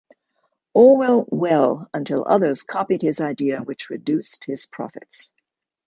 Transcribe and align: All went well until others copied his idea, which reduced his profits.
All 0.73 0.97
went 0.97 1.31
well 1.31 1.87
until 1.93 2.25
others 2.27 2.63
copied 2.63 3.03
his 3.03 3.21
idea, 3.21 3.59
which 3.61 3.91
reduced 3.91 4.45
his 4.45 4.65
profits. 4.65 5.29